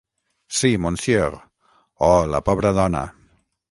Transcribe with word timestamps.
Sí, 0.59 0.71
monsieur... 0.85 1.29
Oh, 2.09 2.19
la 2.35 2.43
pobra 2.51 2.77
dona! 2.83 3.09